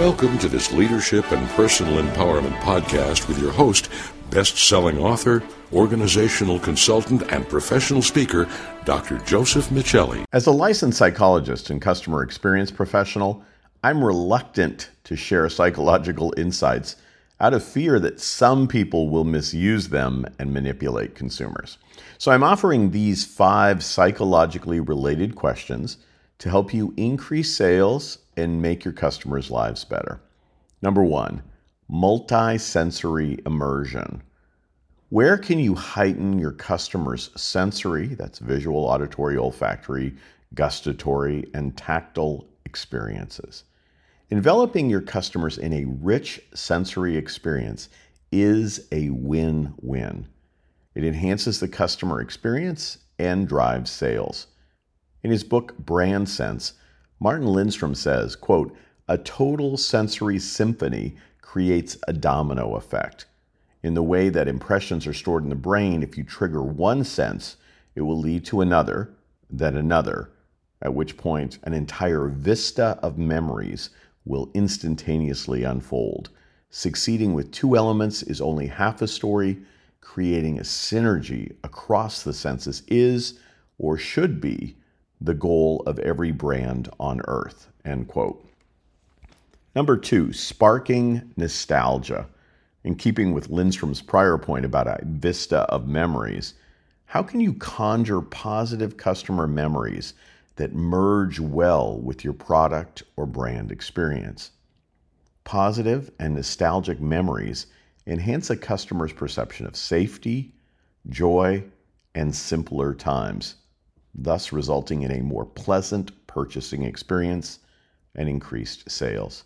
Welcome 0.00 0.38
to 0.38 0.48
this 0.48 0.72
leadership 0.72 1.30
and 1.30 1.46
personal 1.50 2.02
empowerment 2.02 2.58
podcast 2.60 3.28
with 3.28 3.38
your 3.38 3.52
host, 3.52 3.90
best 4.30 4.56
selling 4.56 4.96
author, 4.96 5.42
organizational 5.74 6.58
consultant, 6.58 7.30
and 7.30 7.46
professional 7.46 8.00
speaker, 8.00 8.48
Dr. 8.86 9.18
Joseph 9.18 9.68
Michelli. 9.68 10.24
As 10.32 10.46
a 10.46 10.52
licensed 10.52 10.96
psychologist 10.96 11.68
and 11.68 11.82
customer 11.82 12.22
experience 12.22 12.70
professional, 12.70 13.44
I'm 13.84 14.02
reluctant 14.02 14.88
to 15.04 15.16
share 15.16 15.50
psychological 15.50 16.32
insights 16.38 16.96
out 17.38 17.52
of 17.52 17.62
fear 17.62 18.00
that 18.00 18.20
some 18.20 18.68
people 18.68 19.10
will 19.10 19.24
misuse 19.24 19.90
them 19.90 20.24
and 20.38 20.54
manipulate 20.54 21.14
consumers. 21.14 21.76
So 22.16 22.32
I'm 22.32 22.42
offering 22.42 22.92
these 22.92 23.26
five 23.26 23.84
psychologically 23.84 24.80
related 24.80 25.34
questions 25.34 25.98
to 26.38 26.48
help 26.48 26.72
you 26.72 26.94
increase 26.96 27.54
sales 27.54 28.16
and 28.40 28.60
make 28.60 28.84
your 28.84 28.94
customers' 28.94 29.50
lives 29.50 29.84
better. 29.84 30.20
Number 30.82 31.04
one, 31.04 31.42
multi-sensory 31.88 33.38
immersion. 33.46 34.22
Where 35.10 35.36
can 35.36 35.58
you 35.58 35.74
heighten 35.74 36.38
your 36.38 36.52
customers' 36.52 37.30
sensory, 37.36 38.14
that's 38.14 38.38
visual, 38.38 38.84
auditory, 38.84 39.36
olfactory, 39.36 40.14
gustatory, 40.54 41.50
and 41.52 41.76
tactile 41.76 42.46
experiences? 42.64 43.64
Enveloping 44.30 44.88
your 44.88 45.00
customers 45.00 45.58
in 45.58 45.72
a 45.72 45.84
rich 45.84 46.40
sensory 46.54 47.16
experience 47.16 47.88
is 48.30 48.86
a 48.92 49.10
win 49.10 49.74
win. 49.80 50.28
It 50.94 51.04
enhances 51.04 51.58
the 51.58 51.68
customer 51.68 52.20
experience 52.20 52.98
and 53.18 53.48
drives 53.48 53.90
sales. 53.90 54.46
In 55.22 55.30
his 55.32 55.42
book 55.42 55.76
Brand 55.78 56.28
Sense, 56.28 56.74
Martin 57.20 57.46
Lindstrom 57.46 57.94
says, 57.94 58.34
quote, 58.34 58.74
a 59.06 59.18
total 59.18 59.76
sensory 59.76 60.38
symphony 60.38 61.16
creates 61.42 61.98
a 62.08 62.12
domino 62.14 62.76
effect. 62.76 63.26
In 63.82 63.92
the 63.92 64.02
way 64.02 64.30
that 64.30 64.48
impressions 64.48 65.06
are 65.06 65.12
stored 65.12 65.42
in 65.42 65.50
the 65.50 65.54
brain, 65.54 66.02
if 66.02 66.16
you 66.16 66.24
trigger 66.24 66.62
one 66.62 67.04
sense, 67.04 67.56
it 67.94 68.00
will 68.02 68.18
lead 68.18 68.44
to 68.46 68.62
another, 68.62 69.10
then 69.50 69.76
another, 69.76 70.30
at 70.80 70.94
which 70.94 71.16
point 71.16 71.58
an 71.64 71.74
entire 71.74 72.28
vista 72.28 72.98
of 73.02 73.18
memories 73.18 73.90
will 74.24 74.50
instantaneously 74.54 75.64
unfold. 75.64 76.30
Succeeding 76.70 77.34
with 77.34 77.52
two 77.52 77.76
elements 77.76 78.22
is 78.22 78.40
only 78.40 78.66
half 78.66 79.02
a 79.02 79.08
story. 79.08 79.58
Creating 80.00 80.58
a 80.58 80.62
synergy 80.62 81.54
across 81.64 82.22
the 82.22 82.32
senses 82.32 82.82
is, 82.88 83.38
or 83.78 83.98
should 83.98 84.40
be, 84.40 84.76
the 85.20 85.34
goal 85.34 85.82
of 85.86 85.98
every 85.98 86.32
brand 86.32 86.88
on 86.98 87.20
earth. 87.26 87.68
End 87.84 88.08
quote. 88.08 88.46
Number 89.74 89.96
two, 89.96 90.32
sparking 90.32 91.32
nostalgia. 91.36 92.26
In 92.82 92.94
keeping 92.94 93.32
with 93.32 93.50
Lindstrom's 93.50 94.00
prior 94.00 94.38
point 94.38 94.64
about 94.64 94.86
a 94.86 95.00
vista 95.04 95.60
of 95.62 95.86
memories, 95.86 96.54
how 97.04 97.22
can 97.22 97.40
you 97.40 97.52
conjure 97.54 98.22
positive 98.22 98.96
customer 98.96 99.46
memories 99.46 100.14
that 100.60 100.74
merge 100.74 101.40
well 101.40 101.98
with 101.98 102.22
your 102.22 102.34
product 102.34 103.02
or 103.16 103.24
brand 103.24 103.72
experience. 103.72 104.50
Positive 105.42 106.10
and 106.18 106.34
nostalgic 106.34 107.00
memories 107.00 107.66
enhance 108.06 108.50
a 108.50 108.56
customer's 108.58 109.14
perception 109.14 109.64
of 109.64 109.74
safety, 109.74 110.52
joy, 111.08 111.64
and 112.14 112.34
simpler 112.34 112.92
times, 112.92 113.54
thus 114.14 114.52
resulting 114.52 115.02
in 115.02 115.10
a 115.10 115.22
more 115.22 115.44
pleasant 115.44 116.26
purchasing 116.26 116.82
experience 116.82 117.60
and 118.14 118.28
increased 118.28 118.90
sales. 118.90 119.44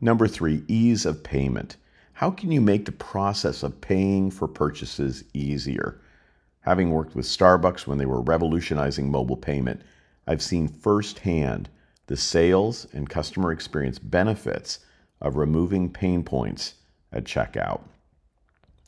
Number 0.00 0.26
three, 0.26 0.64
ease 0.66 1.04
of 1.04 1.22
payment. 1.22 1.76
How 2.14 2.30
can 2.30 2.50
you 2.50 2.60
make 2.60 2.84
the 2.86 2.92
process 2.92 3.62
of 3.62 3.80
paying 3.80 4.30
for 4.30 4.48
purchases 4.48 5.24
easier? 5.34 6.00
Having 6.60 6.90
worked 6.90 7.14
with 7.14 7.26
Starbucks 7.26 7.86
when 7.86 7.98
they 7.98 8.06
were 8.06 8.20
revolutionizing 8.20 9.10
mobile 9.10 9.36
payment, 9.36 9.82
I've 10.26 10.42
seen 10.42 10.68
firsthand 10.68 11.68
the 12.06 12.16
sales 12.16 12.86
and 12.92 13.08
customer 13.08 13.52
experience 13.52 13.98
benefits 13.98 14.80
of 15.20 15.36
removing 15.36 15.90
pain 15.90 16.22
points 16.22 16.74
at 17.12 17.24
checkout. 17.24 17.82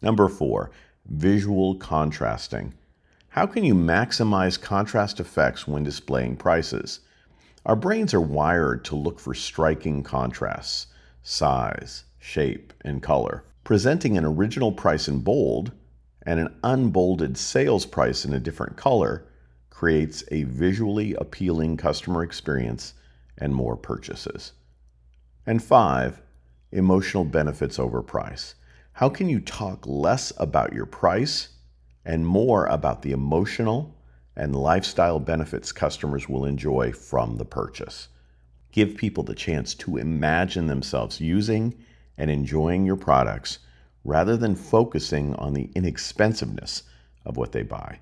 Number 0.02 0.28
four, 0.28 0.70
visual 1.06 1.76
contrasting. 1.76 2.74
How 3.32 3.46
can 3.46 3.64
you 3.64 3.74
maximize 3.74 4.60
contrast 4.60 5.18
effects 5.18 5.66
when 5.66 5.82
displaying 5.82 6.36
prices? 6.36 7.00
Our 7.64 7.76
brains 7.76 8.12
are 8.12 8.20
wired 8.20 8.84
to 8.84 8.94
look 8.94 9.18
for 9.18 9.32
striking 9.32 10.02
contrasts, 10.02 10.88
size, 11.22 12.04
shape, 12.18 12.74
and 12.82 13.02
color. 13.02 13.44
Presenting 13.64 14.18
an 14.18 14.26
original 14.26 14.70
price 14.70 15.08
in 15.08 15.20
bold 15.20 15.72
and 16.26 16.40
an 16.40 16.54
unbolded 16.62 17.38
sales 17.38 17.86
price 17.86 18.26
in 18.26 18.34
a 18.34 18.38
different 18.38 18.76
color 18.76 19.24
creates 19.70 20.22
a 20.30 20.42
visually 20.42 21.14
appealing 21.14 21.78
customer 21.78 22.22
experience 22.22 22.92
and 23.38 23.54
more 23.54 23.78
purchases. 23.78 24.52
And 25.46 25.64
five, 25.64 26.20
emotional 26.70 27.24
benefits 27.24 27.78
over 27.78 28.02
price. 28.02 28.56
How 28.92 29.08
can 29.08 29.30
you 29.30 29.40
talk 29.40 29.86
less 29.86 30.34
about 30.36 30.74
your 30.74 30.84
price 30.84 31.48
and 32.04 32.26
more 32.26 32.66
about 32.66 33.02
the 33.02 33.12
emotional 33.12 33.94
and 34.34 34.56
lifestyle 34.56 35.20
benefits 35.20 35.72
customers 35.72 36.28
will 36.28 36.44
enjoy 36.44 36.92
from 36.92 37.36
the 37.36 37.44
purchase? 37.44 38.08
Give 38.72 38.96
people 38.96 39.22
the 39.22 39.34
chance 39.34 39.74
to 39.74 39.98
imagine 39.98 40.66
themselves 40.66 41.20
using 41.20 41.74
and 42.16 42.30
enjoying 42.30 42.86
your 42.86 42.96
products 42.96 43.58
rather 44.04 44.36
than 44.36 44.54
focusing 44.56 45.34
on 45.36 45.54
the 45.54 45.70
inexpensiveness 45.74 46.82
of 47.24 47.36
what 47.36 47.52
they 47.52 47.62
buy. 47.62 48.00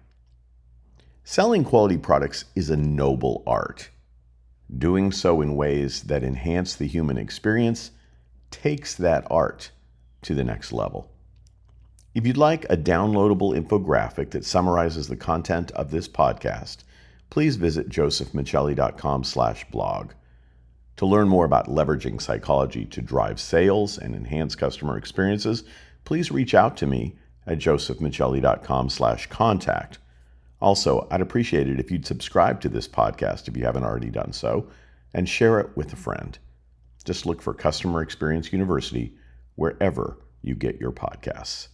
Selling 1.24 1.64
quality 1.64 1.98
products 1.98 2.46
is 2.54 2.70
a 2.70 2.76
noble 2.76 3.42
art. 3.46 3.90
Doing 4.76 5.12
so 5.12 5.40
in 5.40 5.56
ways 5.56 6.04
that 6.04 6.24
enhance 6.24 6.74
the 6.74 6.86
human 6.86 7.18
experience 7.18 7.90
takes 8.50 8.94
that 8.94 9.26
art 9.30 9.70
to 10.22 10.34
the 10.34 10.44
next 10.44 10.72
level. 10.72 11.10
If 12.12 12.26
you'd 12.26 12.36
like 12.36 12.64
a 12.64 12.76
downloadable 12.76 13.56
infographic 13.56 14.30
that 14.30 14.44
summarizes 14.44 15.06
the 15.06 15.14
content 15.14 15.70
of 15.72 15.92
this 15.92 16.08
podcast, 16.08 16.78
please 17.30 17.54
visit 17.54 17.88
josephmichelli.com/blog. 17.88 20.10
To 20.96 21.06
learn 21.06 21.28
more 21.28 21.44
about 21.44 21.68
leveraging 21.68 22.20
psychology 22.20 22.84
to 22.86 23.00
drive 23.00 23.38
sales 23.38 23.96
and 23.96 24.16
enhance 24.16 24.56
customer 24.56 24.98
experiences, 24.98 25.62
please 26.04 26.32
reach 26.32 26.52
out 26.52 26.76
to 26.78 26.88
me 26.88 27.14
at 27.46 27.58
josephmichelli.com/contact. 27.58 29.98
Also, 30.60 31.06
I'd 31.12 31.20
appreciate 31.20 31.68
it 31.68 31.78
if 31.78 31.92
you'd 31.92 32.06
subscribe 32.06 32.60
to 32.62 32.68
this 32.68 32.88
podcast 32.88 33.46
if 33.46 33.56
you 33.56 33.64
haven't 33.64 33.84
already 33.84 34.10
done 34.10 34.32
so 34.32 34.66
and 35.14 35.28
share 35.28 35.60
it 35.60 35.76
with 35.76 35.92
a 35.92 35.96
friend. 35.96 36.40
Just 37.04 37.24
look 37.24 37.40
for 37.40 37.54
Customer 37.54 38.02
Experience 38.02 38.52
University 38.52 39.14
wherever 39.54 40.18
you 40.42 40.56
get 40.56 40.80
your 40.80 40.90
podcasts. 40.90 41.68